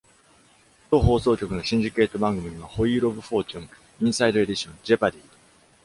[0.89, 3.69] 同放送局のシンジケート番組には「ホイール・オブ・フォーチュン」、
[4.01, 5.19] 「インサイドエディション」、「Jeopardy!